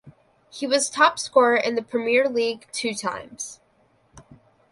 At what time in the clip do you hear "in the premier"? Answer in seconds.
1.55-2.27